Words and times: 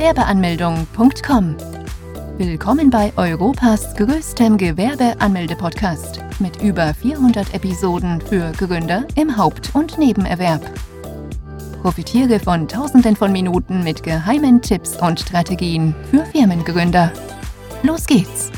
Gewerbeanmeldung.com. 0.00 1.56
Willkommen 2.38 2.88
bei 2.88 3.12
Europas 3.18 3.94
größtem 3.96 4.56
Gewerbeanmelde-Podcast 4.56 6.20
mit 6.38 6.62
über 6.62 6.94
400 6.94 7.52
Episoden 7.52 8.18
für 8.22 8.50
Gründer 8.52 9.06
im 9.14 9.36
Haupt- 9.36 9.74
und 9.74 9.98
Nebenerwerb. 9.98 10.62
Profitiere 11.82 12.40
von 12.40 12.66
Tausenden 12.66 13.14
von 13.14 13.30
Minuten 13.30 13.84
mit 13.84 14.02
geheimen 14.02 14.62
Tipps 14.62 14.96
und 14.96 15.20
Strategien 15.20 15.94
für 16.10 16.24
Firmengründer. 16.24 17.12
Los 17.82 18.06
geht's! 18.06 18.50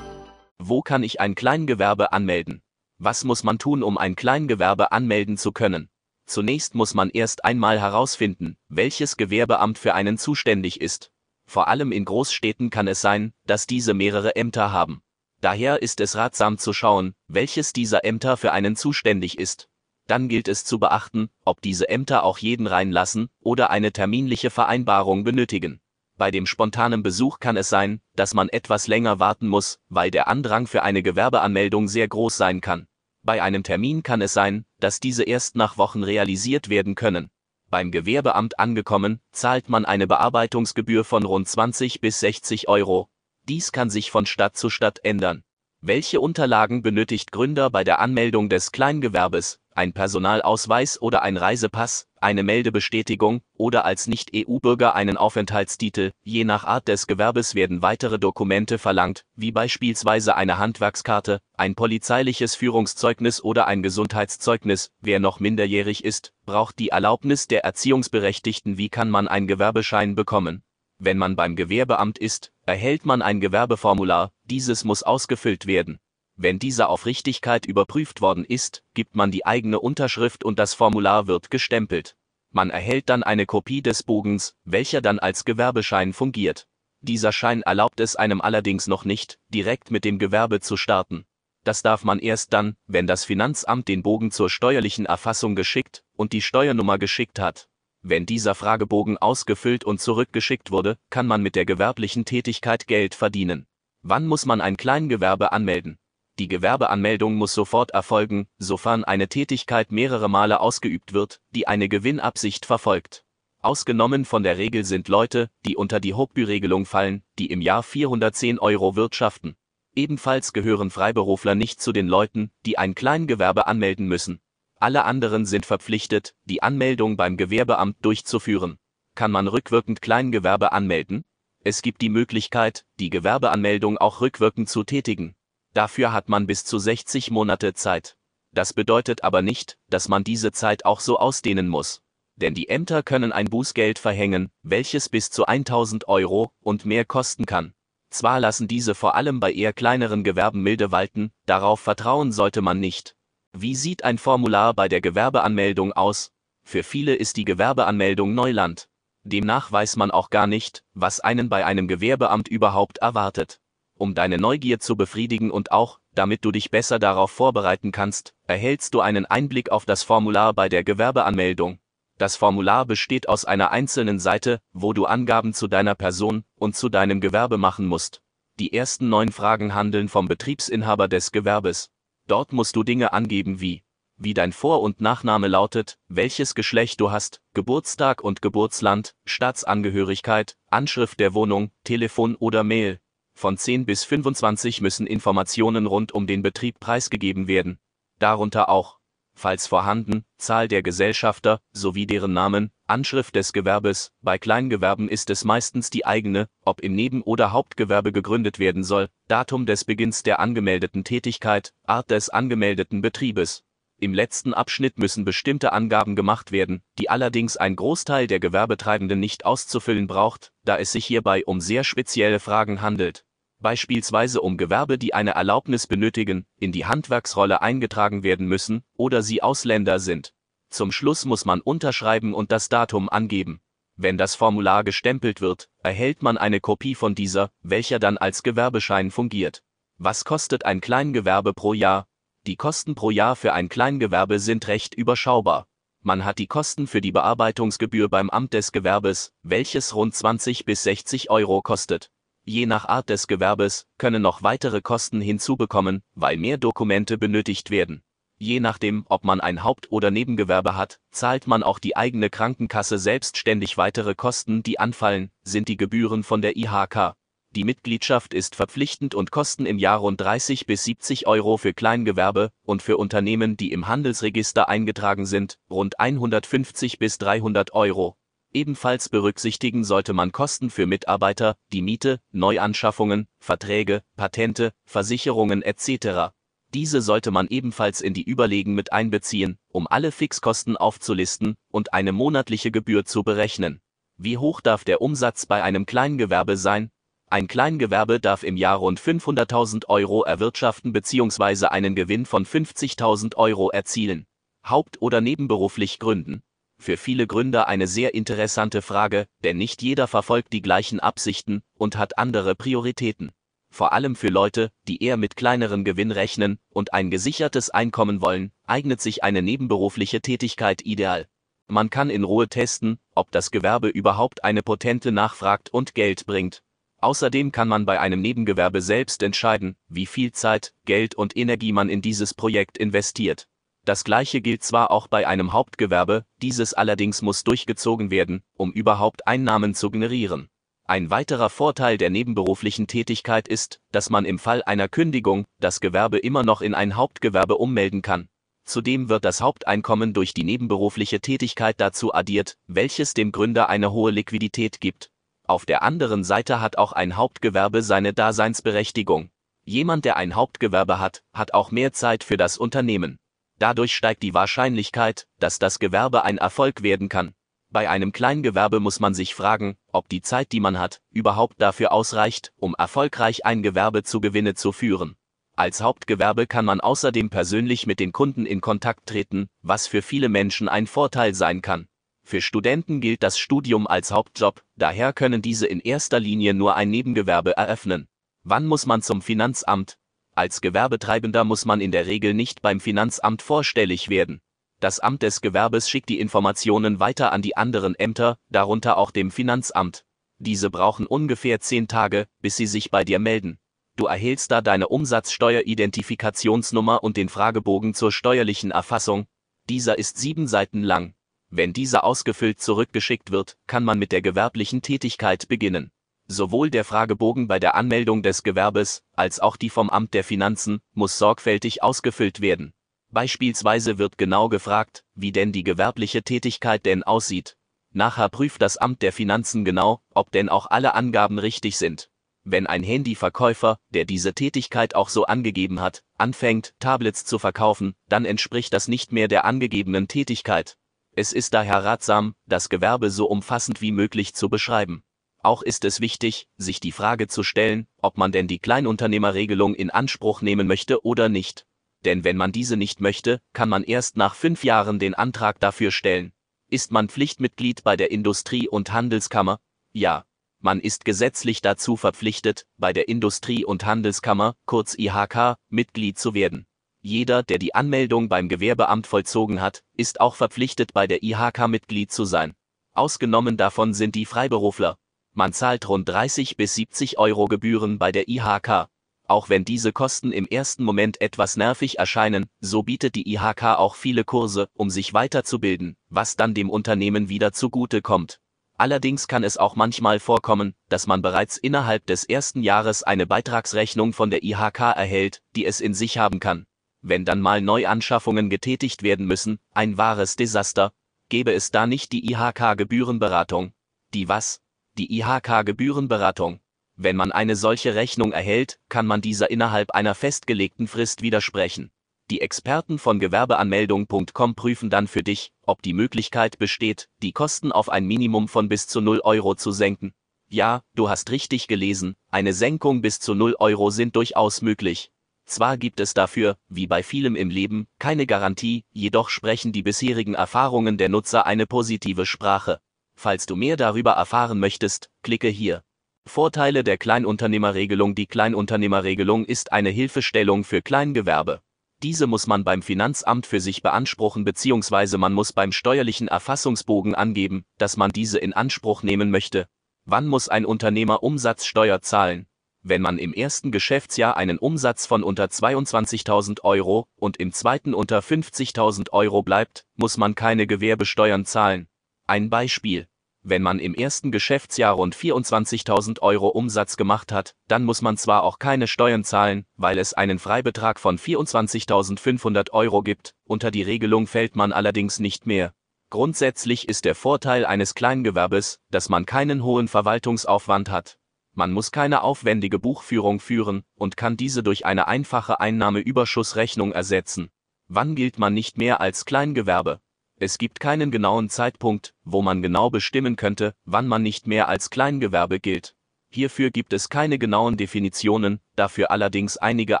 Wo 0.60 0.82
kann 0.82 1.02
ich 1.02 1.20
ein 1.20 1.34
Kleingewerbe 1.34 2.12
anmelden? 2.12 2.62
Was 2.98 3.24
muss 3.24 3.42
man 3.42 3.58
tun, 3.58 3.82
um 3.82 3.98
ein 3.98 4.14
Kleingewerbe 4.14 4.92
anmelden 4.92 5.36
zu 5.38 5.50
können? 5.50 5.88
Zunächst 6.28 6.74
muss 6.74 6.92
man 6.92 7.08
erst 7.08 7.46
einmal 7.46 7.80
herausfinden, 7.80 8.58
welches 8.68 9.16
Gewerbeamt 9.16 9.78
für 9.78 9.94
einen 9.94 10.18
zuständig 10.18 10.78
ist. 10.78 11.10
Vor 11.46 11.68
allem 11.68 11.90
in 11.90 12.04
Großstädten 12.04 12.68
kann 12.68 12.86
es 12.86 13.00
sein, 13.00 13.32
dass 13.46 13.66
diese 13.66 13.94
mehrere 13.94 14.36
Ämter 14.36 14.70
haben. 14.70 15.00
Daher 15.40 15.80
ist 15.80 16.00
es 16.00 16.16
ratsam 16.16 16.58
zu 16.58 16.74
schauen, 16.74 17.14
welches 17.28 17.72
dieser 17.72 18.04
Ämter 18.04 18.36
für 18.36 18.52
einen 18.52 18.76
zuständig 18.76 19.38
ist. 19.38 19.70
Dann 20.06 20.28
gilt 20.28 20.48
es 20.48 20.66
zu 20.66 20.78
beachten, 20.78 21.30
ob 21.46 21.62
diese 21.62 21.88
Ämter 21.88 22.24
auch 22.24 22.36
jeden 22.36 22.66
reinlassen 22.66 23.30
oder 23.40 23.70
eine 23.70 23.92
terminliche 23.92 24.50
Vereinbarung 24.50 25.24
benötigen. 25.24 25.80
Bei 26.18 26.32
dem 26.32 26.46
spontanen 26.46 27.04
Besuch 27.04 27.38
kann 27.38 27.56
es 27.56 27.68
sein, 27.68 28.00
dass 28.16 28.34
man 28.34 28.48
etwas 28.48 28.88
länger 28.88 29.20
warten 29.20 29.46
muss, 29.46 29.78
weil 29.88 30.10
der 30.10 30.26
Andrang 30.26 30.66
für 30.66 30.82
eine 30.82 31.02
Gewerbeanmeldung 31.02 31.86
sehr 31.86 32.08
groß 32.08 32.36
sein 32.36 32.60
kann. 32.60 32.87
Bei 33.28 33.42
einem 33.42 33.62
Termin 33.62 34.02
kann 34.02 34.22
es 34.22 34.32
sein, 34.32 34.64
dass 34.80 35.00
diese 35.00 35.22
erst 35.22 35.54
nach 35.54 35.76
Wochen 35.76 36.02
realisiert 36.02 36.70
werden 36.70 36.94
können. 36.94 37.28
Beim 37.68 37.90
Gewerbeamt 37.90 38.58
angekommen, 38.58 39.20
zahlt 39.32 39.68
man 39.68 39.84
eine 39.84 40.06
Bearbeitungsgebühr 40.06 41.04
von 41.04 41.26
rund 41.26 41.46
20 41.46 42.00
bis 42.00 42.20
60 42.20 42.68
Euro. 42.70 43.10
Dies 43.46 43.70
kann 43.70 43.90
sich 43.90 44.10
von 44.10 44.24
Stadt 44.24 44.56
zu 44.56 44.70
Stadt 44.70 45.00
ändern. 45.04 45.44
Welche 45.80 46.20
Unterlagen 46.20 46.82
benötigt 46.82 47.30
Gründer 47.30 47.70
bei 47.70 47.84
der 47.84 48.00
Anmeldung 48.00 48.48
des 48.48 48.72
Kleingewerbes? 48.72 49.60
Ein 49.76 49.92
Personalausweis 49.92 51.00
oder 51.00 51.22
ein 51.22 51.36
Reisepass, 51.36 52.08
eine 52.20 52.42
Meldebestätigung 52.42 53.42
oder 53.54 53.84
als 53.84 54.08
Nicht-EU-Bürger 54.08 54.96
einen 54.96 55.16
Aufenthaltstitel. 55.16 56.10
Je 56.24 56.42
nach 56.42 56.64
Art 56.64 56.88
des 56.88 57.06
Gewerbes 57.06 57.54
werden 57.54 57.80
weitere 57.80 58.18
Dokumente 58.18 58.78
verlangt, 58.78 59.24
wie 59.36 59.52
beispielsweise 59.52 60.34
eine 60.34 60.58
Handwerkskarte, 60.58 61.40
ein 61.56 61.76
polizeiliches 61.76 62.56
Führungszeugnis 62.56 63.40
oder 63.40 63.68
ein 63.68 63.84
Gesundheitszeugnis. 63.84 64.90
Wer 65.00 65.20
noch 65.20 65.38
minderjährig 65.38 66.04
ist, 66.04 66.34
braucht 66.44 66.80
die 66.80 66.88
Erlaubnis 66.88 67.46
der 67.46 67.64
Erziehungsberechtigten. 67.64 68.78
Wie 68.78 68.88
kann 68.88 69.10
man 69.10 69.28
einen 69.28 69.46
Gewerbeschein 69.46 70.16
bekommen? 70.16 70.64
Wenn 70.98 71.16
man 71.16 71.36
beim 71.36 71.54
Gewerbeamt 71.54 72.18
ist, 72.18 72.52
erhält 72.66 73.06
man 73.06 73.22
ein 73.22 73.40
Gewerbeformular, 73.40 74.32
dieses 74.44 74.84
muss 74.84 75.04
ausgefüllt 75.04 75.66
werden. 75.66 76.00
Wenn 76.34 76.58
dieser 76.58 76.88
auf 76.88 77.06
Richtigkeit 77.06 77.66
überprüft 77.66 78.20
worden 78.20 78.44
ist, 78.44 78.84
gibt 78.94 79.14
man 79.14 79.30
die 79.30 79.46
eigene 79.46 79.80
Unterschrift 79.80 80.44
und 80.44 80.58
das 80.58 80.74
Formular 80.74 81.26
wird 81.26 81.50
gestempelt. 81.50 82.16
Man 82.50 82.70
erhält 82.70 83.08
dann 83.08 83.22
eine 83.22 83.46
Kopie 83.46 83.82
des 83.82 84.02
Bogens, 84.02 84.54
welcher 84.64 85.00
dann 85.00 85.18
als 85.18 85.44
Gewerbeschein 85.44 86.12
fungiert. 86.12 86.66
Dieser 87.00 87.32
Schein 87.32 87.62
erlaubt 87.62 88.00
es 88.00 88.16
einem 88.16 88.40
allerdings 88.40 88.86
noch 88.88 89.04
nicht, 89.04 89.38
direkt 89.48 89.90
mit 89.90 90.04
dem 90.04 90.18
Gewerbe 90.18 90.60
zu 90.60 90.76
starten. 90.76 91.26
Das 91.62 91.82
darf 91.82 92.02
man 92.02 92.18
erst 92.18 92.52
dann, 92.52 92.76
wenn 92.86 93.06
das 93.06 93.24
Finanzamt 93.24 93.88
den 93.88 94.02
Bogen 94.02 94.30
zur 94.30 94.48
steuerlichen 94.48 95.06
Erfassung 95.06 95.54
geschickt 95.54 96.02
und 96.16 96.32
die 96.32 96.42
Steuernummer 96.42 96.98
geschickt 96.98 97.38
hat. 97.38 97.67
Wenn 98.02 98.26
dieser 98.26 98.54
Fragebogen 98.54 99.18
ausgefüllt 99.18 99.84
und 99.84 100.00
zurückgeschickt 100.00 100.70
wurde, 100.70 100.98
kann 101.10 101.26
man 101.26 101.42
mit 101.42 101.56
der 101.56 101.66
gewerblichen 101.66 102.24
Tätigkeit 102.24 102.86
Geld 102.86 103.14
verdienen. 103.14 103.66
Wann 104.02 104.26
muss 104.26 104.46
man 104.46 104.60
ein 104.60 104.76
Kleingewerbe 104.76 105.52
anmelden? 105.52 105.98
Die 106.38 106.46
Gewerbeanmeldung 106.46 107.34
muss 107.34 107.52
sofort 107.52 107.90
erfolgen, 107.90 108.46
sofern 108.58 109.02
eine 109.02 109.28
Tätigkeit 109.28 109.90
mehrere 109.90 110.28
Male 110.28 110.60
ausgeübt 110.60 111.12
wird, 111.12 111.40
die 111.50 111.66
eine 111.66 111.88
Gewinnabsicht 111.88 112.64
verfolgt. 112.64 113.24
Ausgenommen 113.60 114.24
von 114.24 114.44
der 114.44 114.56
Regel 114.56 114.84
sind 114.84 115.08
Leute, 115.08 115.50
die 115.66 115.74
unter 115.74 115.98
die 115.98 116.14
Hauptbüregelung 116.14 116.86
fallen, 116.86 117.24
die 117.40 117.50
im 117.50 117.60
Jahr 117.60 117.82
410 117.82 118.60
Euro 118.60 118.94
wirtschaften. 118.94 119.56
Ebenfalls 119.96 120.52
gehören 120.52 120.90
Freiberufler 120.90 121.56
nicht 121.56 121.82
zu 121.82 121.90
den 121.90 122.06
Leuten, 122.06 122.52
die 122.64 122.78
ein 122.78 122.94
Kleingewerbe 122.94 123.66
anmelden 123.66 124.06
müssen. 124.06 124.40
Alle 124.80 125.04
anderen 125.04 125.44
sind 125.44 125.66
verpflichtet, 125.66 126.34
die 126.44 126.62
Anmeldung 126.62 127.16
beim 127.16 127.36
Gewerbeamt 127.36 127.96
durchzuführen. 128.02 128.78
Kann 129.16 129.32
man 129.32 129.48
rückwirkend 129.48 130.00
Kleingewerbe 130.00 130.70
anmelden? 130.70 131.24
Es 131.64 131.82
gibt 131.82 132.00
die 132.00 132.08
Möglichkeit, 132.08 132.84
die 133.00 133.10
Gewerbeanmeldung 133.10 133.98
auch 133.98 134.20
rückwirkend 134.20 134.68
zu 134.68 134.84
tätigen. 134.84 135.34
Dafür 135.74 136.12
hat 136.12 136.28
man 136.28 136.46
bis 136.46 136.64
zu 136.64 136.78
60 136.78 137.32
Monate 137.32 137.74
Zeit. 137.74 138.16
Das 138.52 138.72
bedeutet 138.72 139.24
aber 139.24 139.42
nicht, 139.42 139.76
dass 139.90 140.08
man 140.08 140.22
diese 140.22 140.52
Zeit 140.52 140.84
auch 140.84 141.00
so 141.00 141.18
ausdehnen 141.18 141.68
muss. 141.68 142.00
Denn 142.36 142.54
die 142.54 142.68
Ämter 142.68 143.02
können 143.02 143.32
ein 143.32 143.50
Bußgeld 143.50 143.98
verhängen, 143.98 144.50
welches 144.62 145.08
bis 145.08 145.30
zu 145.30 145.46
1000 145.46 146.06
Euro 146.06 146.52
und 146.60 146.86
mehr 146.86 147.04
kosten 147.04 147.46
kann. 147.46 147.74
Zwar 148.10 148.38
lassen 148.38 148.68
diese 148.68 148.94
vor 148.94 149.16
allem 149.16 149.40
bei 149.40 149.52
eher 149.52 149.72
kleineren 149.72 150.22
Gewerben 150.22 150.62
milde 150.62 150.92
walten, 150.92 151.32
darauf 151.46 151.80
vertrauen 151.80 152.30
sollte 152.30 152.62
man 152.62 152.78
nicht. 152.78 153.16
Wie 153.60 153.74
sieht 153.74 154.04
ein 154.04 154.18
Formular 154.18 154.72
bei 154.72 154.86
der 154.86 155.00
Gewerbeanmeldung 155.00 155.92
aus? 155.92 156.30
Für 156.62 156.84
viele 156.84 157.16
ist 157.16 157.36
die 157.36 157.44
Gewerbeanmeldung 157.44 158.32
Neuland. 158.32 158.88
Demnach 159.24 159.72
weiß 159.72 159.96
man 159.96 160.12
auch 160.12 160.30
gar 160.30 160.46
nicht, 160.46 160.84
was 160.94 161.18
einen 161.18 161.48
bei 161.48 161.66
einem 161.66 161.88
Gewerbeamt 161.88 162.46
überhaupt 162.46 162.98
erwartet. 162.98 163.60
Um 163.96 164.14
deine 164.14 164.38
Neugier 164.38 164.78
zu 164.78 164.94
befriedigen 164.94 165.50
und 165.50 165.72
auch, 165.72 165.98
damit 166.14 166.44
du 166.44 166.52
dich 166.52 166.70
besser 166.70 167.00
darauf 167.00 167.32
vorbereiten 167.32 167.90
kannst, 167.90 168.32
erhältst 168.46 168.94
du 168.94 169.00
einen 169.00 169.26
Einblick 169.26 169.72
auf 169.72 169.84
das 169.84 170.04
Formular 170.04 170.54
bei 170.54 170.68
der 170.68 170.84
Gewerbeanmeldung. 170.84 171.80
Das 172.16 172.36
Formular 172.36 172.86
besteht 172.86 173.28
aus 173.28 173.44
einer 173.44 173.72
einzelnen 173.72 174.20
Seite, 174.20 174.60
wo 174.72 174.92
du 174.92 175.04
Angaben 175.04 175.52
zu 175.52 175.66
deiner 175.66 175.96
Person 175.96 176.44
und 176.54 176.76
zu 176.76 176.88
deinem 176.90 177.20
Gewerbe 177.20 177.58
machen 177.58 177.86
musst. 177.86 178.22
Die 178.60 178.72
ersten 178.72 179.08
neun 179.08 179.32
Fragen 179.32 179.74
handeln 179.74 180.08
vom 180.08 180.28
Betriebsinhaber 180.28 181.08
des 181.08 181.32
Gewerbes. 181.32 181.90
Dort 182.28 182.52
musst 182.52 182.76
du 182.76 182.84
Dinge 182.84 183.12
angeben 183.12 183.60
wie, 183.60 183.82
wie 184.16 184.34
dein 184.34 184.52
Vor- 184.52 184.82
und 184.82 185.00
Nachname 185.00 185.48
lautet, 185.48 185.98
welches 186.08 186.54
Geschlecht 186.54 187.00
du 187.00 187.10
hast, 187.10 187.40
Geburtstag 187.54 188.22
und 188.22 188.42
Geburtsland, 188.42 189.16
Staatsangehörigkeit, 189.24 190.56
Anschrift 190.68 191.18
der 191.18 191.34
Wohnung, 191.34 191.72
Telefon 191.82 192.36
oder 192.36 192.62
Mail, 192.62 193.00
von 193.38 193.56
10 193.56 193.86
bis 193.86 194.02
25 194.02 194.80
müssen 194.80 195.06
Informationen 195.06 195.86
rund 195.86 196.10
um 196.10 196.26
den 196.26 196.42
Betrieb 196.42 196.80
preisgegeben 196.80 197.46
werden. 197.46 197.78
Darunter 198.18 198.68
auch, 198.68 198.98
falls 199.32 199.68
vorhanden, 199.68 200.24
Zahl 200.38 200.66
der 200.66 200.82
Gesellschafter 200.82 201.60
sowie 201.70 202.06
deren 202.06 202.32
Namen, 202.32 202.72
Anschrift 202.88 203.34
des 203.36 203.52
Gewerbes. 203.52 204.12
Bei 204.22 204.38
Kleingewerben 204.38 205.08
ist 205.08 205.30
es 205.30 205.44
meistens 205.44 205.90
die 205.90 206.06
eigene, 206.06 206.48
ob 206.64 206.80
im 206.80 206.94
Neben- 206.94 207.22
oder 207.22 207.52
Hauptgewerbe 207.52 208.12
gegründet 208.12 208.58
werden 208.58 208.82
soll, 208.82 209.08
Datum 209.28 209.66
des 209.66 209.84
Beginns 209.84 210.22
der 210.22 210.40
angemeldeten 210.40 211.04
Tätigkeit, 211.04 211.72
Art 211.86 212.10
des 212.10 212.30
angemeldeten 212.30 213.02
Betriebes. 213.02 213.62
Im 214.00 214.14
letzten 214.14 214.54
Abschnitt 214.54 214.98
müssen 214.98 215.24
bestimmte 215.24 215.72
Angaben 215.72 216.16
gemacht 216.16 216.50
werden, 216.50 216.82
die 216.98 217.10
allerdings 217.10 217.56
ein 217.56 217.76
Großteil 217.76 218.26
der 218.26 218.40
Gewerbetreibenden 218.40 219.20
nicht 219.20 219.44
auszufüllen 219.44 220.06
braucht, 220.06 220.52
da 220.64 220.78
es 220.78 220.92
sich 220.92 221.04
hierbei 221.04 221.44
um 221.44 221.60
sehr 221.60 221.84
spezielle 221.84 222.40
Fragen 222.40 222.80
handelt 222.80 223.24
beispielsweise 223.60 224.40
um 224.40 224.56
Gewerbe, 224.56 224.98
die 224.98 225.14
eine 225.14 225.32
Erlaubnis 225.32 225.86
benötigen, 225.86 226.46
in 226.58 226.72
die 226.72 226.86
Handwerksrolle 226.86 227.62
eingetragen 227.62 228.22
werden 228.22 228.46
müssen 228.46 228.84
oder 228.96 229.22
sie 229.22 229.42
Ausländer 229.42 229.98
sind. 229.98 230.32
Zum 230.70 230.92
Schluss 230.92 231.24
muss 231.24 231.44
man 231.44 231.60
unterschreiben 231.60 232.34
und 232.34 232.52
das 232.52 232.68
Datum 232.68 233.08
angeben. 233.08 233.60
Wenn 233.96 234.16
das 234.16 234.34
Formular 234.34 234.84
gestempelt 234.84 235.40
wird, 235.40 235.68
erhält 235.82 236.22
man 236.22 236.38
eine 236.38 236.60
Kopie 236.60 236.94
von 236.94 237.14
dieser, 237.14 237.50
welcher 237.62 237.98
dann 237.98 238.16
als 238.16 238.42
Gewerbeschein 238.42 239.10
fungiert. 239.10 239.62
Was 239.96 240.24
kostet 240.24 240.64
ein 240.64 240.80
Kleingewerbe 240.80 241.52
pro 241.52 241.72
Jahr? 241.72 242.06
Die 242.46 242.54
Kosten 242.54 242.94
pro 242.94 243.10
Jahr 243.10 243.34
für 243.34 243.52
ein 243.52 243.68
Kleingewerbe 243.68 244.38
sind 244.38 244.68
recht 244.68 244.94
überschaubar. 244.94 245.66
Man 246.00 246.24
hat 246.24 246.38
die 246.38 246.46
Kosten 246.46 246.86
für 246.86 247.00
die 247.00 247.10
Bearbeitungsgebühr 247.10 248.08
beim 248.08 248.30
Amt 248.30 248.54
des 248.54 248.70
Gewerbes, 248.70 249.32
welches 249.42 249.94
rund 249.94 250.14
20 250.14 250.64
bis 250.64 250.84
60 250.84 251.30
Euro 251.30 251.60
kostet. 251.60 252.10
Je 252.44 252.66
nach 252.66 252.84
Art 252.84 253.10
des 253.10 253.26
Gewerbes 253.26 253.86
können 253.98 254.22
noch 254.22 254.42
weitere 254.42 254.80
Kosten 254.80 255.20
hinzubekommen, 255.20 256.02
weil 256.14 256.36
mehr 256.36 256.56
Dokumente 256.56 257.18
benötigt 257.18 257.70
werden. 257.70 258.02
Je 258.40 258.60
nachdem, 258.60 259.04
ob 259.08 259.24
man 259.24 259.40
ein 259.40 259.64
Haupt- 259.64 259.90
oder 259.90 260.12
Nebengewerbe 260.12 260.76
hat, 260.76 261.00
zahlt 261.10 261.48
man 261.48 261.64
auch 261.64 261.80
die 261.80 261.96
eigene 261.96 262.30
Krankenkasse 262.30 262.98
selbstständig 262.98 263.76
weitere 263.76 264.14
Kosten, 264.14 264.62
die 264.62 264.78
anfallen, 264.78 265.30
sind 265.42 265.66
die 265.66 265.76
Gebühren 265.76 266.22
von 266.22 266.40
der 266.40 266.56
IHK. 266.56 267.14
Die 267.50 267.64
Mitgliedschaft 267.64 268.34
ist 268.34 268.54
verpflichtend 268.54 269.14
und 269.14 269.32
kosten 269.32 269.66
im 269.66 269.78
Jahr 269.78 269.98
rund 269.98 270.20
30 270.20 270.66
bis 270.66 270.84
70 270.84 271.26
Euro 271.26 271.56
für 271.56 271.74
Kleingewerbe 271.74 272.50
und 272.62 272.82
für 272.82 272.96
Unternehmen, 272.98 273.56
die 273.56 273.72
im 273.72 273.88
Handelsregister 273.88 274.68
eingetragen 274.68 275.26
sind, 275.26 275.58
rund 275.68 275.98
150 275.98 276.98
bis 276.98 277.18
300 277.18 277.72
Euro. 277.72 278.16
Ebenfalls 278.52 279.08
berücksichtigen 279.08 279.82
sollte 279.82 280.12
man 280.12 280.30
Kosten 280.30 280.70
für 280.70 280.86
Mitarbeiter, 280.86 281.56
die 281.72 281.82
Miete, 281.82 282.20
Neuanschaffungen, 282.32 283.26
Verträge, 283.40 284.02
Patente, 284.16 284.72
Versicherungen 284.84 285.62
etc. 285.62 286.32
Diese 286.74 287.00
sollte 287.00 287.30
man 287.30 287.48
ebenfalls 287.48 288.00
in 288.00 288.12
die 288.12 288.24
Überlegen 288.24 288.74
mit 288.74 288.92
einbeziehen, 288.92 289.58
um 289.68 289.86
alle 289.86 290.12
Fixkosten 290.12 290.76
aufzulisten 290.76 291.56
und 291.70 291.94
eine 291.94 292.12
monatliche 292.12 292.70
Gebühr 292.70 293.04
zu 293.06 293.22
berechnen. 293.22 293.80
Wie 294.18 294.36
hoch 294.36 294.60
darf 294.60 294.84
der 294.84 295.00
Umsatz 295.00 295.46
bei 295.46 295.62
einem 295.62 295.86
Kleingewerbe 295.86 296.56
sein? 296.56 296.90
Ein 297.30 297.46
Kleingewerbe 297.46 298.20
darf 298.20 298.42
im 298.42 298.56
Jahr 298.56 298.78
rund 298.78 299.00
500.000 299.00 299.86
Euro 299.88 300.24
erwirtschaften 300.24 300.92
bzw. 300.92 301.66
einen 301.66 301.94
Gewinn 301.94 302.26
von 302.26 302.44
50.000 302.44 303.36
Euro 303.36 303.70
erzielen. 303.70 304.26
Haupt- 304.66 305.00
oder 305.00 305.20
nebenberuflich 305.20 305.98
gründen. 305.98 306.42
Für 306.78 306.96
viele 306.96 307.26
Gründer 307.26 307.66
eine 307.68 307.86
sehr 307.86 308.14
interessante 308.14 308.82
Frage, 308.82 309.26
denn 309.42 309.56
nicht 309.56 309.82
jeder 309.82 310.06
verfolgt 310.06 310.52
die 310.52 310.62
gleichen 310.62 311.00
Absichten 311.00 311.62
und 311.74 311.96
hat 311.96 312.18
andere 312.18 312.54
Prioritäten. 312.54 313.30
Vor 313.78 313.92
allem 313.92 314.16
für 314.16 314.26
Leute, 314.26 314.72
die 314.88 315.04
eher 315.04 315.16
mit 315.16 315.36
kleineren 315.36 315.84
Gewinn 315.84 316.10
rechnen 316.10 316.58
und 316.68 316.92
ein 316.92 317.12
gesichertes 317.12 317.70
Einkommen 317.70 318.20
wollen, 318.20 318.50
eignet 318.66 319.00
sich 319.00 319.22
eine 319.22 319.40
nebenberufliche 319.40 320.20
Tätigkeit 320.20 320.84
ideal. 320.84 321.28
Man 321.68 321.88
kann 321.88 322.10
in 322.10 322.24
Ruhe 322.24 322.48
testen, 322.48 322.98
ob 323.14 323.30
das 323.30 323.52
Gewerbe 323.52 323.86
überhaupt 323.86 324.42
eine 324.42 324.64
potente 324.64 325.12
nachfragt 325.12 325.68
und 325.70 325.94
Geld 325.94 326.26
bringt. 326.26 326.64
Außerdem 327.00 327.52
kann 327.52 327.68
man 327.68 327.86
bei 327.86 328.00
einem 328.00 328.20
Nebengewerbe 328.20 328.82
selbst 328.82 329.22
entscheiden, 329.22 329.76
wie 329.86 330.06
viel 330.06 330.32
Zeit, 330.32 330.74
Geld 330.84 331.14
und 331.14 331.36
Energie 331.36 331.70
man 331.70 331.88
in 331.88 332.02
dieses 332.02 332.34
Projekt 332.34 332.78
investiert. 332.78 333.46
Das 333.84 334.02
gleiche 334.02 334.40
gilt 334.40 334.64
zwar 334.64 334.90
auch 334.90 335.06
bei 335.06 335.28
einem 335.28 335.52
Hauptgewerbe, 335.52 336.24
dieses 336.42 336.74
allerdings 336.74 337.22
muss 337.22 337.44
durchgezogen 337.44 338.10
werden, 338.10 338.42
um 338.54 338.72
überhaupt 338.72 339.28
Einnahmen 339.28 339.76
zu 339.76 339.92
generieren. 339.92 340.48
Ein 340.90 341.10
weiterer 341.10 341.50
Vorteil 341.50 341.98
der 341.98 342.08
nebenberuflichen 342.08 342.86
Tätigkeit 342.86 343.46
ist, 343.46 343.78
dass 343.92 344.08
man 344.08 344.24
im 344.24 344.38
Fall 344.38 344.62
einer 344.62 344.88
Kündigung 344.88 345.44
das 345.60 345.80
Gewerbe 345.80 346.16
immer 346.16 346.44
noch 346.44 346.62
in 346.62 346.74
ein 346.74 346.96
Hauptgewerbe 346.96 347.58
ummelden 347.58 348.00
kann. 348.00 348.30
Zudem 348.64 349.10
wird 349.10 349.26
das 349.26 349.42
Haupteinkommen 349.42 350.14
durch 350.14 350.32
die 350.32 350.44
nebenberufliche 350.44 351.20
Tätigkeit 351.20 351.78
dazu 351.78 352.14
addiert, 352.14 352.56
welches 352.68 353.12
dem 353.12 353.32
Gründer 353.32 353.68
eine 353.68 353.92
hohe 353.92 354.10
Liquidität 354.10 354.80
gibt. 354.80 355.10
Auf 355.46 355.66
der 355.66 355.82
anderen 355.82 356.24
Seite 356.24 356.62
hat 356.62 356.78
auch 356.78 356.92
ein 356.92 357.18
Hauptgewerbe 357.18 357.82
seine 357.82 358.14
Daseinsberechtigung. 358.14 359.28
Jemand, 359.66 360.06
der 360.06 360.16
ein 360.16 360.34
Hauptgewerbe 360.34 360.98
hat, 360.98 361.22
hat 361.34 361.52
auch 361.52 361.70
mehr 361.70 361.92
Zeit 361.92 362.24
für 362.24 362.38
das 362.38 362.56
Unternehmen. 362.56 363.18
Dadurch 363.58 363.94
steigt 363.94 364.22
die 364.22 364.32
Wahrscheinlichkeit, 364.32 365.26
dass 365.38 365.58
das 365.58 365.80
Gewerbe 365.80 366.24
ein 366.24 366.38
Erfolg 366.38 366.82
werden 366.82 367.10
kann. 367.10 367.34
Bei 367.70 367.90
einem 367.90 368.12
Kleingewerbe 368.12 368.80
muss 368.80 368.98
man 368.98 369.12
sich 369.12 369.34
fragen, 369.34 369.76
ob 369.92 370.08
die 370.08 370.22
Zeit, 370.22 370.52
die 370.52 370.60
man 370.60 370.78
hat, 370.78 371.02
überhaupt 371.10 371.60
dafür 371.60 371.92
ausreicht, 371.92 372.52
um 372.56 372.74
erfolgreich 372.74 373.44
ein 373.44 373.62
Gewerbe 373.62 374.02
zu 374.04 374.20
Gewinne 374.20 374.54
zu 374.54 374.72
führen. 374.72 375.16
Als 375.54 375.82
Hauptgewerbe 375.82 376.46
kann 376.46 376.64
man 376.64 376.80
außerdem 376.80 377.28
persönlich 377.28 377.86
mit 377.86 378.00
den 378.00 378.12
Kunden 378.12 378.46
in 378.46 378.62
Kontakt 378.62 379.06
treten, 379.06 379.48
was 379.60 379.86
für 379.86 380.00
viele 380.00 380.30
Menschen 380.30 380.68
ein 380.68 380.86
Vorteil 380.86 381.34
sein 381.34 381.60
kann. 381.60 381.88
Für 382.22 382.40
Studenten 382.40 383.02
gilt 383.02 383.22
das 383.22 383.38
Studium 383.38 383.86
als 383.86 384.12
Hauptjob, 384.12 384.62
daher 384.76 385.12
können 385.12 385.42
diese 385.42 385.66
in 385.66 385.80
erster 385.80 386.20
Linie 386.20 386.54
nur 386.54 386.74
ein 386.74 386.88
Nebengewerbe 386.88 387.56
eröffnen. 387.56 388.08
Wann 388.44 388.66
muss 388.66 388.86
man 388.86 389.02
zum 389.02 389.20
Finanzamt? 389.20 389.98
Als 390.34 390.60
Gewerbetreibender 390.60 391.44
muss 391.44 391.64
man 391.64 391.80
in 391.80 391.90
der 391.90 392.06
Regel 392.06 392.32
nicht 392.32 392.62
beim 392.62 392.80
Finanzamt 392.80 393.42
vorstellig 393.42 394.08
werden. 394.08 394.40
Das 394.80 395.00
Amt 395.00 395.22
des 395.22 395.40
Gewerbes 395.40 395.90
schickt 395.90 396.08
die 396.08 396.20
Informationen 396.20 397.00
weiter 397.00 397.32
an 397.32 397.42
die 397.42 397.56
anderen 397.56 397.96
Ämter, 397.96 398.38
darunter 398.48 398.96
auch 398.96 399.10
dem 399.10 399.32
Finanzamt. 399.32 400.04
Diese 400.38 400.70
brauchen 400.70 401.04
ungefähr 401.06 401.58
zehn 401.58 401.88
Tage, 401.88 402.28
bis 402.40 402.56
sie 402.56 402.66
sich 402.66 402.92
bei 402.92 403.04
dir 403.04 403.18
melden. 403.18 403.58
Du 403.96 404.06
erhältst 404.06 404.52
da 404.52 404.60
deine 404.60 404.86
Umsatzsteueridentifikationsnummer 404.86 407.02
und 407.02 407.16
den 407.16 407.28
Fragebogen 407.28 407.94
zur 407.94 408.12
steuerlichen 408.12 408.70
Erfassung. 408.70 409.26
Dieser 409.68 409.98
ist 409.98 410.18
sieben 410.18 410.46
Seiten 410.46 410.84
lang. 410.84 411.16
Wenn 411.50 411.72
dieser 411.72 412.04
ausgefüllt 412.04 412.60
zurückgeschickt 412.60 413.32
wird, 413.32 413.56
kann 413.66 413.82
man 413.82 413.98
mit 413.98 414.12
der 414.12 414.22
gewerblichen 414.22 414.82
Tätigkeit 414.82 415.48
beginnen. 415.48 415.90
Sowohl 416.28 416.70
der 416.70 416.84
Fragebogen 416.84 417.48
bei 417.48 417.58
der 417.58 417.74
Anmeldung 417.74 418.22
des 418.22 418.44
Gewerbes 418.44 419.02
als 419.16 419.40
auch 419.40 419.56
die 419.56 419.70
vom 419.70 419.90
Amt 419.90 420.14
der 420.14 420.22
Finanzen 420.22 420.78
muss 420.92 421.18
sorgfältig 421.18 421.82
ausgefüllt 421.82 422.40
werden. 422.40 422.74
Beispielsweise 423.10 423.98
wird 423.98 424.18
genau 424.18 424.48
gefragt, 424.48 425.04
wie 425.14 425.32
denn 425.32 425.52
die 425.52 425.64
gewerbliche 425.64 426.22
Tätigkeit 426.22 426.84
denn 426.84 427.02
aussieht. 427.02 427.56
Nachher 427.92 428.28
prüft 428.28 428.60
das 428.60 428.76
Amt 428.76 429.00
der 429.00 429.12
Finanzen 429.12 429.64
genau, 429.64 430.02
ob 430.14 430.30
denn 430.30 430.48
auch 430.48 430.66
alle 430.66 430.94
Angaben 430.94 431.38
richtig 431.38 431.78
sind. 431.78 432.10
Wenn 432.44 432.66
ein 432.66 432.82
Handyverkäufer, 432.82 433.78
der 433.90 434.04
diese 434.04 434.34
Tätigkeit 434.34 434.94
auch 434.94 435.08
so 435.08 435.24
angegeben 435.24 435.80
hat, 435.80 436.02
anfängt, 436.16 436.74
Tablets 436.80 437.24
zu 437.24 437.38
verkaufen, 437.38 437.94
dann 438.08 438.24
entspricht 438.24 438.72
das 438.72 438.88
nicht 438.88 439.12
mehr 439.12 439.28
der 439.28 439.44
angegebenen 439.44 440.08
Tätigkeit. 440.08 440.76
Es 441.12 441.32
ist 441.32 441.54
daher 441.54 441.84
ratsam, 441.84 442.34
das 442.46 442.68
Gewerbe 442.68 443.10
so 443.10 443.26
umfassend 443.26 443.80
wie 443.80 443.92
möglich 443.92 444.34
zu 444.34 444.48
beschreiben. 444.48 445.02
Auch 445.42 445.62
ist 445.62 445.84
es 445.84 446.00
wichtig, 446.00 446.48
sich 446.56 446.80
die 446.80 446.92
Frage 446.92 447.26
zu 447.28 447.42
stellen, 447.42 447.86
ob 448.00 448.18
man 448.18 448.32
denn 448.32 448.48
die 448.48 448.58
Kleinunternehmerregelung 448.58 449.74
in 449.74 449.90
Anspruch 449.90 450.42
nehmen 450.42 450.66
möchte 450.66 451.04
oder 451.04 451.28
nicht. 451.28 451.66
Denn 452.08 452.24
wenn 452.24 452.38
man 452.38 452.52
diese 452.52 452.78
nicht 452.78 453.02
möchte, 453.02 453.38
kann 453.52 453.68
man 453.68 453.84
erst 453.84 454.16
nach 454.16 454.34
fünf 454.34 454.64
Jahren 454.64 454.98
den 454.98 455.12
Antrag 455.12 455.60
dafür 455.60 455.90
stellen. 455.90 456.32
Ist 456.70 456.90
man 456.90 457.10
Pflichtmitglied 457.10 457.84
bei 457.84 457.98
der 457.98 458.10
Industrie- 458.10 458.66
und 458.66 458.94
Handelskammer? 458.94 459.60
Ja. 459.92 460.24
Man 460.58 460.80
ist 460.80 461.04
gesetzlich 461.04 461.60
dazu 461.60 461.98
verpflichtet, 461.98 462.64
bei 462.78 462.94
der 462.94 463.08
Industrie- 463.08 463.66
und 463.66 463.84
Handelskammer, 463.84 464.54
kurz 464.64 464.94
IHK, 464.98 465.56
Mitglied 465.68 466.18
zu 466.18 466.32
werden. 466.32 466.64
Jeder, 467.02 467.42
der 467.42 467.58
die 467.58 467.74
Anmeldung 467.74 468.30
beim 468.30 468.48
Gewerbeamt 468.48 469.06
vollzogen 469.06 469.60
hat, 469.60 469.82
ist 469.94 470.18
auch 470.18 470.34
verpflichtet, 470.34 470.94
bei 470.94 471.06
der 471.06 471.22
IHK 471.22 471.68
Mitglied 471.68 472.10
zu 472.10 472.24
sein. 472.24 472.54
Ausgenommen 472.94 473.58
davon 473.58 473.92
sind 473.92 474.14
die 474.14 474.24
Freiberufler. 474.24 474.96
Man 475.34 475.52
zahlt 475.52 475.86
rund 475.86 476.08
30 476.08 476.56
bis 476.56 476.74
70 476.74 477.18
Euro 477.18 477.44
Gebühren 477.48 477.98
bei 477.98 478.12
der 478.12 478.30
IHK. 478.30 478.88
Auch 479.28 479.50
wenn 479.50 479.66
diese 479.66 479.92
Kosten 479.92 480.32
im 480.32 480.46
ersten 480.46 480.82
Moment 480.82 481.20
etwas 481.20 481.58
nervig 481.58 481.98
erscheinen, 481.98 482.46
so 482.60 482.82
bietet 482.82 483.14
die 483.14 483.30
IHK 483.30 483.76
auch 483.76 483.94
viele 483.94 484.24
Kurse, 484.24 484.70
um 484.72 484.88
sich 484.88 485.12
weiterzubilden, 485.12 485.98
was 486.08 486.36
dann 486.36 486.54
dem 486.54 486.70
Unternehmen 486.70 487.28
wieder 487.28 487.52
zugute 487.52 488.00
kommt. 488.00 488.40
Allerdings 488.78 489.28
kann 489.28 489.44
es 489.44 489.58
auch 489.58 489.76
manchmal 489.76 490.18
vorkommen, 490.18 490.74
dass 490.88 491.06
man 491.06 491.20
bereits 491.20 491.58
innerhalb 491.58 492.06
des 492.06 492.24
ersten 492.24 492.62
Jahres 492.62 493.02
eine 493.02 493.26
Beitragsrechnung 493.26 494.14
von 494.14 494.30
der 494.30 494.42
IHK 494.42 494.80
erhält, 494.96 495.42
die 495.54 495.66
es 495.66 495.82
in 495.82 495.92
sich 495.92 496.16
haben 496.16 496.40
kann. 496.40 496.64
Wenn 497.02 497.26
dann 497.26 497.42
mal 497.42 497.60
Neuanschaffungen 497.60 498.48
getätigt 498.48 499.02
werden 499.02 499.26
müssen, 499.26 499.58
ein 499.74 499.98
wahres 499.98 500.36
Desaster, 500.36 500.92
gäbe 501.28 501.52
es 501.52 501.70
da 501.70 501.86
nicht 501.86 502.12
die 502.12 502.32
IHK-Gebührenberatung. 502.32 503.72
Die 504.14 504.26
was? 504.26 504.62
die 504.96 505.20
IHK-Gebührenberatung. 505.20 506.60
Wenn 507.00 507.14
man 507.14 507.30
eine 507.30 507.54
solche 507.54 507.94
Rechnung 507.94 508.32
erhält, 508.32 508.80
kann 508.88 509.06
man 509.06 509.20
dieser 509.20 509.52
innerhalb 509.52 509.92
einer 509.92 510.16
festgelegten 510.16 510.88
Frist 510.88 511.22
widersprechen. 511.22 511.92
Die 512.28 512.40
Experten 512.40 512.98
von 512.98 513.20
Gewerbeanmeldung.com 513.20 514.56
prüfen 514.56 514.90
dann 514.90 515.06
für 515.06 515.22
dich, 515.22 515.52
ob 515.62 515.80
die 515.80 515.92
Möglichkeit 515.92 516.58
besteht, 516.58 517.08
die 517.22 517.30
Kosten 517.30 517.70
auf 517.70 517.88
ein 517.88 518.04
Minimum 518.04 518.48
von 518.48 518.68
bis 518.68 518.88
zu 518.88 519.00
0 519.00 519.20
Euro 519.20 519.54
zu 519.54 519.70
senken. 519.70 520.12
Ja, 520.48 520.82
du 520.96 521.08
hast 521.08 521.30
richtig 521.30 521.68
gelesen, 521.68 522.16
eine 522.32 522.52
Senkung 522.52 523.00
bis 523.00 523.20
zu 523.20 523.32
0 523.32 523.54
Euro 523.60 523.90
sind 523.90 524.16
durchaus 524.16 524.60
möglich. 524.60 525.12
Zwar 525.46 525.78
gibt 525.78 526.00
es 526.00 526.14
dafür, 526.14 526.58
wie 526.68 526.88
bei 526.88 527.04
vielem 527.04 527.36
im 527.36 527.48
Leben, 527.48 527.86
keine 528.00 528.26
Garantie, 528.26 528.84
jedoch 528.90 529.28
sprechen 529.28 529.70
die 529.70 529.84
bisherigen 529.84 530.34
Erfahrungen 530.34 530.98
der 530.98 531.10
Nutzer 531.10 531.46
eine 531.46 531.68
positive 531.68 532.26
Sprache. 532.26 532.80
Falls 533.14 533.46
du 533.46 533.54
mehr 533.54 533.76
darüber 533.76 534.12
erfahren 534.12 534.58
möchtest, 534.58 535.10
klicke 535.22 535.48
hier. 535.48 535.84
Vorteile 536.28 536.84
der 536.84 536.98
Kleinunternehmerregelung 536.98 538.14
Die 538.14 538.26
Kleinunternehmerregelung 538.26 539.44
ist 539.44 539.72
eine 539.72 539.90
Hilfestellung 539.90 540.64
für 540.64 540.82
Kleingewerbe. 540.82 541.60
Diese 542.02 542.28
muss 542.28 542.46
man 542.46 542.62
beim 542.62 542.82
Finanzamt 542.82 543.44
für 543.44 543.60
sich 543.60 543.82
beanspruchen 543.82 544.44
bzw. 544.44 545.16
man 545.16 545.32
muss 545.32 545.52
beim 545.52 545.72
steuerlichen 545.72 546.28
Erfassungsbogen 546.28 547.16
angeben, 547.16 547.64
dass 547.76 547.96
man 547.96 548.12
diese 548.12 548.38
in 548.38 548.52
Anspruch 548.52 549.02
nehmen 549.02 549.30
möchte. 549.30 549.66
Wann 550.04 550.28
muss 550.28 550.48
ein 550.48 550.64
Unternehmer 550.64 551.24
Umsatzsteuer 551.24 552.00
zahlen? 552.00 552.46
Wenn 552.82 553.02
man 553.02 553.18
im 553.18 553.34
ersten 553.34 553.72
Geschäftsjahr 553.72 554.36
einen 554.36 554.58
Umsatz 554.58 555.06
von 555.06 555.24
unter 555.24 555.46
22.000 555.46 556.62
Euro 556.62 557.08
und 557.16 557.38
im 557.38 557.52
zweiten 557.52 557.92
unter 557.92 558.20
50.000 558.20 559.10
Euro 559.10 559.42
bleibt, 559.42 559.84
muss 559.96 560.16
man 560.16 560.36
keine 560.36 560.68
Gewerbesteuern 560.68 561.44
zahlen. 561.44 561.88
Ein 562.26 562.48
Beispiel. 562.48 563.08
Wenn 563.42 563.62
man 563.62 563.78
im 563.78 563.94
ersten 563.94 564.32
Geschäftsjahr 564.32 564.94
rund 564.94 565.14
24.000 565.14 566.20
Euro 566.20 566.48
Umsatz 566.48 566.96
gemacht 566.96 567.32
hat, 567.32 567.54
dann 567.68 567.84
muss 567.84 568.02
man 568.02 568.16
zwar 568.16 568.42
auch 568.42 568.58
keine 568.58 568.86
Steuern 568.86 569.24
zahlen, 569.24 569.64
weil 569.76 569.98
es 569.98 570.12
einen 570.12 570.38
Freibetrag 570.38 570.98
von 570.98 571.18
24.500 571.18 572.72
Euro 572.72 573.02
gibt, 573.02 573.34
unter 573.44 573.70
die 573.70 573.82
Regelung 573.82 574.26
fällt 574.26 574.56
man 574.56 574.72
allerdings 574.72 575.18
nicht 575.18 575.46
mehr. 575.46 575.72
Grundsätzlich 576.10 576.88
ist 576.88 577.04
der 577.04 577.14
Vorteil 577.14 577.66
eines 577.66 577.94
Kleingewerbes, 577.94 578.80
dass 578.90 579.08
man 579.08 579.26
keinen 579.26 579.62
hohen 579.62 579.88
Verwaltungsaufwand 579.88 580.90
hat. 580.90 581.18
Man 581.54 581.72
muss 581.72 581.90
keine 581.90 582.22
aufwendige 582.22 582.78
Buchführung 582.78 583.40
führen 583.40 583.82
und 583.94 584.16
kann 584.16 584.36
diese 584.36 584.62
durch 584.62 584.86
eine 584.86 585.06
einfache 585.06 585.60
Einnahmeüberschussrechnung 585.60 586.92
ersetzen. 586.92 587.50
Wann 587.88 588.14
gilt 588.14 588.38
man 588.38 588.54
nicht 588.54 588.78
mehr 588.78 589.00
als 589.00 589.24
Kleingewerbe? 589.24 590.00
Es 590.40 590.56
gibt 590.56 590.78
keinen 590.78 591.10
genauen 591.10 591.48
Zeitpunkt, 591.48 592.14
wo 592.22 592.42
man 592.42 592.62
genau 592.62 592.90
bestimmen 592.90 593.34
könnte, 593.34 593.74
wann 593.84 594.06
man 594.06 594.22
nicht 594.22 594.46
mehr 594.46 594.68
als 594.68 594.88
Kleingewerbe 594.88 595.58
gilt. 595.58 595.96
Hierfür 596.30 596.70
gibt 596.70 596.92
es 596.92 597.08
keine 597.08 597.38
genauen 597.38 597.76
Definitionen, 597.76 598.60
dafür 598.76 599.10
allerdings 599.10 599.56
einige 599.56 600.00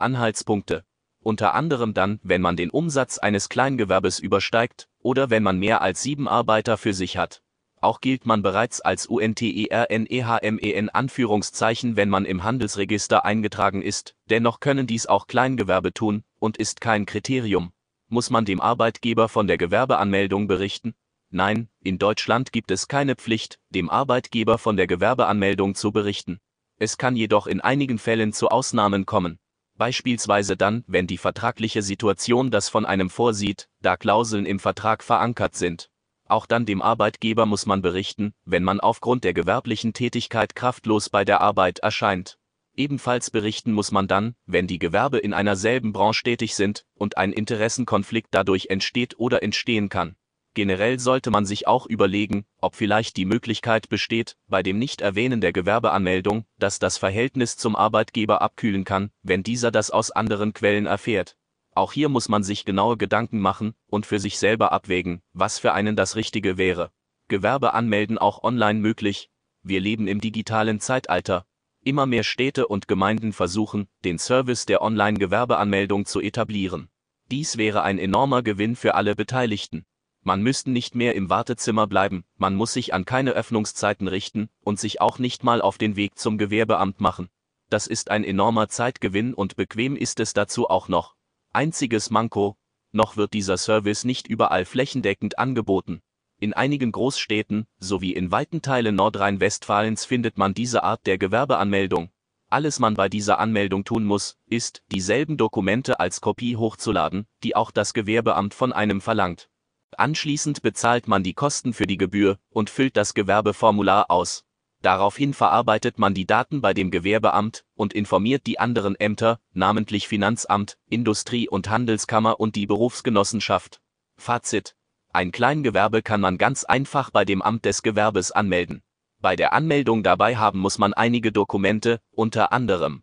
Anhaltspunkte. 0.00 0.84
Unter 1.24 1.54
anderem 1.54 1.92
dann, 1.92 2.20
wenn 2.22 2.40
man 2.40 2.54
den 2.56 2.70
Umsatz 2.70 3.18
eines 3.18 3.48
Kleingewerbes 3.48 4.20
übersteigt 4.20 4.88
oder 5.00 5.28
wenn 5.28 5.42
man 5.42 5.58
mehr 5.58 5.82
als 5.82 6.02
sieben 6.02 6.28
Arbeiter 6.28 6.76
für 6.76 6.94
sich 6.94 7.16
hat. 7.16 7.42
Auch 7.80 8.00
gilt 8.00 8.24
man 8.24 8.42
bereits 8.42 8.80
als 8.80 9.06
UNTERNEHMEN 9.06 10.88
Anführungszeichen, 10.90 11.96
wenn 11.96 12.10
man 12.10 12.24
im 12.24 12.44
Handelsregister 12.44 13.24
eingetragen 13.24 13.82
ist, 13.82 14.14
dennoch 14.30 14.60
können 14.60 14.86
dies 14.86 15.06
auch 15.06 15.26
Kleingewerbe 15.26 15.92
tun 15.92 16.22
und 16.38 16.58
ist 16.58 16.80
kein 16.80 17.06
Kriterium. 17.06 17.72
Muss 18.10 18.30
man 18.30 18.46
dem 18.46 18.60
Arbeitgeber 18.60 19.28
von 19.28 19.46
der 19.46 19.58
Gewerbeanmeldung 19.58 20.46
berichten? 20.46 20.94
Nein, 21.30 21.68
in 21.80 21.98
Deutschland 21.98 22.52
gibt 22.52 22.70
es 22.70 22.88
keine 22.88 23.16
Pflicht, 23.16 23.58
dem 23.68 23.90
Arbeitgeber 23.90 24.56
von 24.56 24.78
der 24.78 24.86
Gewerbeanmeldung 24.86 25.74
zu 25.74 25.92
berichten. 25.92 26.40
Es 26.78 26.96
kann 26.96 27.16
jedoch 27.16 27.46
in 27.46 27.60
einigen 27.60 27.98
Fällen 27.98 28.32
zu 28.32 28.48
Ausnahmen 28.48 29.04
kommen. 29.04 29.38
Beispielsweise 29.74 30.56
dann, 30.56 30.84
wenn 30.86 31.06
die 31.06 31.18
vertragliche 31.18 31.82
Situation 31.82 32.50
das 32.50 32.70
von 32.70 32.86
einem 32.86 33.10
vorsieht, 33.10 33.68
da 33.82 33.98
Klauseln 33.98 34.46
im 34.46 34.58
Vertrag 34.58 35.04
verankert 35.04 35.54
sind. 35.54 35.90
Auch 36.24 36.46
dann 36.46 36.64
dem 36.64 36.80
Arbeitgeber 36.80 37.44
muss 37.44 37.66
man 37.66 37.82
berichten, 37.82 38.32
wenn 38.46 38.64
man 38.64 38.80
aufgrund 38.80 39.22
der 39.24 39.34
gewerblichen 39.34 39.92
Tätigkeit 39.92 40.54
kraftlos 40.54 41.10
bei 41.10 41.26
der 41.26 41.42
Arbeit 41.42 41.80
erscheint. 41.80 42.37
Ebenfalls 42.78 43.32
berichten 43.32 43.72
muss 43.72 43.90
man 43.90 44.06
dann, 44.06 44.36
wenn 44.46 44.68
die 44.68 44.78
Gewerbe 44.78 45.18
in 45.18 45.34
einer 45.34 45.56
selben 45.56 45.92
Branche 45.92 46.22
tätig 46.22 46.54
sind 46.54 46.86
und 46.94 47.16
ein 47.16 47.32
Interessenkonflikt 47.32 48.28
dadurch 48.30 48.66
entsteht 48.70 49.18
oder 49.18 49.42
entstehen 49.42 49.88
kann. 49.88 50.14
Generell 50.54 51.00
sollte 51.00 51.32
man 51.32 51.44
sich 51.44 51.66
auch 51.66 51.86
überlegen, 51.86 52.46
ob 52.60 52.76
vielleicht 52.76 53.16
die 53.16 53.24
Möglichkeit 53.24 53.88
besteht, 53.88 54.36
bei 54.46 54.62
dem 54.62 54.78
Nichterwähnen 54.78 55.40
der 55.40 55.52
Gewerbeanmeldung, 55.52 56.44
dass 56.56 56.78
das 56.78 56.98
Verhältnis 56.98 57.56
zum 57.56 57.74
Arbeitgeber 57.74 58.42
abkühlen 58.42 58.84
kann, 58.84 59.10
wenn 59.22 59.42
dieser 59.42 59.72
das 59.72 59.90
aus 59.90 60.12
anderen 60.12 60.52
Quellen 60.52 60.86
erfährt. 60.86 61.36
Auch 61.74 61.92
hier 61.92 62.08
muss 62.08 62.28
man 62.28 62.44
sich 62.44 62.64
genaue 62.64 62.96
Gedanken 62.96 63.40
machen 63.40 63.74
und 63.88 64.06
für 64.06 64.20
sich 64.20 64.38
selber 64.38 64.70
abwägen, 64.70 65.20
was 65.32 65.58
für 65.58 65.72
einen 65.72 65.96
das 65.96 66.14
Richtige 66.14 66.58
wäre. 66.58 66.92
Gewerbe 67.26 67.74
anmelden 67.74 68.18
auch 68.18 68.44
online 68.44 68.78
möglich. 68.78 69.30
Wir 69.64 69.80
leben 69.80 70.06
im 70.06 70.20
digitalen 70.20 70.78
Zeitalter. 70.78 71.44
Immer 71.88 72.04
mehr 72.04 72.22
Städte 72.22 72.68
und 72.68 72.86
Gemeinden 72.86 73.32
versuchen, 73.32 73.88
den 74.04 74.18
Service 74.18 74.66
der 74.66 74.82
Online-Gewerbeanmeldung 74.82 76.04
zu 76.04 76.20
etablieren. 76.20 76.90
Dies 77.30 77.56
wäre 77.56 77.80
ein 77.80 77.98
enormer 77.98 78.42
Gewinn 78.42 78.76
für 78.76 78.94
alle 78.94 79.16
Beteiligten. 79.16 79.86
Man 80.22 80.42
müsste 80.42 80.70
nicht 80.70 80.94
mehr 80.94 81.14
im 81.14 81.30
Wartezimmer 81.30 81.86
bleiben, 81.86 82.26
man 82.36 82.54
muss 82.54 82.74
sich 82.74 82.92
an 82.92 83.06
keine 83.06 83.30
Öffnungszeiten 83.30 84.06
richten 84.06 84.50
und 84.60 84.78
sich 84.78 85.00
auch 85.00 85.18
nicht 85.18 85.44
mal 85.44 85.62
auf 85.62 85.78
den 85.78 85.96
Weg 85.96 86.18
zum 86.18 86.36
Gewerbeamt 86.36 87.00
machen. 87.00 87.30
Das 87.70 87.86
ist 87.86 88.10
ein 88.10 88.22
enormer 88.22 88.68
Zeitgewinn 88.68 89.32
und 89.32 89.56
bequem 89.56 89.96
ist 89.96 90.20
es 90.20 90.34
dazu 90.34 90.68
auch 90.68 90.88
noch. 90.88 91.14
Einziges 91.54 92.10
Manko, 92.10 92.58
noch 92.92 93.16
wird 93.16 93.32
dieser 93.32 93.56
Service 93.56 94.04
nicht 94.04 94.28
überall 94.28 94.66
flächendeckend 94.66 95.38
angeboten. 95.38 96.02
In 96.40 96.52
einigen 96.52 96.92
Großstädten 96.92 97.66
sowie 97.80 98.12
in 98.12 98.30
weiten 98.30 98.62
Teilen 98.62 98.94
Nordrhein-Westfalens 98.94 100.04
findet 100.04 100.38
man 100.38 100.54
diese 100.54 100.84
Art 100.84 101.04
der 101.04 101.18
Gewerbeanmeldung. 101.18 102.10
Alles 102.48 102.78
man 102.78 102.94
bei 102.94 103.08
dieser 103.08 103.40
Anmeldung 103.40 103.84
tun 103.84 104.04
muss, 104.04 104.38
ist, 104.46 104.82
dieselben 104.92 105.36
Dokumente 105.36 105.98
als 105.98 106.20
Kopie 106.20 106.56
hochzuladen, 106.56 107.26
die 107.42 107.56
auch 107.56 107.72
das 107.72 107.92
Gewerbeamt 107.92 108.54
von 108.54 108.72
einem 108.72 109.00
verlangt. 109.00 109.50
Anschließend 109.96 110.62
bezahlt 110.62 111.08
man 111.08 111.24
die 111.24 111.34
Kosten 111.34 111.72
für 111.72 111.86
die 111.86 111.96
Gebühr 111.96 112.38
und 112.50 112.70
füllt 112.70 112.96
das 112.96 113.14
Gewerbeformular 113.14 114.08
aus. 114.08 114.44
Daraufhin 114.80 115.34
verarbeitet 115.34 115.98
man 115.98 116.14
die 116.14 116.26
Daten 116.26 116.60
bei 116.60 116.72
dem 116.72 116.92
Gewerbeamt 116.92 117.64
und 117.74 117.94
informiert 117.94 118.46
die 118.46 118.60
anderen 118.60 118.94
Ämter, 118.94 119.40
namentlich 119.52 120.06
Finanzamt, 120.06 120.78
Industrie- 120.88 121.48
und 121.48 121.68
Handelskammer 121.68 122.38
und 122.38 122.54
die 122.54 122.66
Berufsgenossenschaft. 122.66 123.80
Fazit. 124.16 124.76
Ein 125.12 125.32
Kleingewerbe 125.32 126.02
kann 126.02 126.20
man 126.20 126.38
ganz 126.38 126.64
einfach 126.64 127.10
bei 127.10 127.24
dem 127.24 127.42
Amt 127.42 127.64
des 127.64 127.82
Gewerbes 127.82 128.30
anmelden. 128.30 128.82
Bei 129.20 129.34
der 129.36 129.52
Anmeldung 129.52 130.02
dabei 130.02 130.36
haben 130.36 130.60
muss 130.60 130.78
man 130.78 130.94
einige 130.94 131.32
Dokumente, 131.32 132.00
unter 132.12 132.52
anderem 132.52 133.02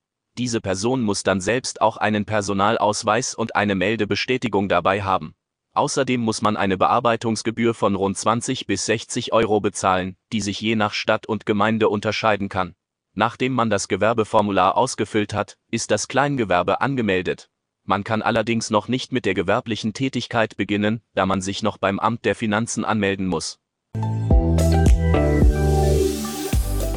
diese 0.37 0.61
Person 0.61 1.01
muss 1.01 1.23
dann 1.23 1.41
selbst 1.41 1.81
auch 1.81 1.97
einen 1.97 2.25
Personalausweis 2.25 3.35
und 3.35 3.55
eine 3.55 3.75
Meldebestätigung 3.75 4.69
dabei 4.69 5.03
haben. 5.03 5.35
Außerdem 5.73 6.19
muss 6.19 6.41
man 6.41 6.57
eine 6.57 6.77
Bearbeitungsgebühr 6.77 7.73
von 7.73 7.95
rund 7.95 8.17
20 8.17 8.67
bis 8.67 8.85
60 8.85 9.31
Euro 9.33 9.61
bezahlen, 9.61 10.17
die 10.33 10.41
sich 10.41 10.59
je 10.59 10.75
nach 10.75 10.93
Stadt 10.93 11.27
und 11.27 11.45
Gemeinde 11.45 11.87
unterscheiden 11.89 12.49
kann. 12.49 12.75
Nachdem 13.13 13.53
man 13.53 13.69
das 13.69 13.87
Gewerbeformular 13.87 14.77
ausgefüllt 14.77 15.33
hat, 15.33 15.57
ist 15.69 15.91
das 15.91 16.07
Kleingewerbe 16.07 16.81
angemeldet. 16.81 17.49
Man 17.83 18.03
kann 18.03 18.21
allerdings 18.21 18.69
noch 18.69 18.87
nicht 18.87 19.11
mit 19.11 19.25
der 19.25 19.33
gewerblichen 19.33 19.93
Tätigkeit 19.93 20.55
beginnen, 20.55 21.01
da 21.13 21.25
man 21.25 21.41
sich 21.41 21.63
noch 21.63 21.77
beim 21.77 21.99
Amt 21.99 22.25
der 22.25 22.35
Finanzen 22.35 22.85
anmelden 22.85 23.27
muss. 23.27 23.59